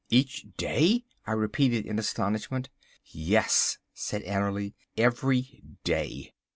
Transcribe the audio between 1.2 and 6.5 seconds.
I repeated in astonishment. "Yes," said Annerly, "every day.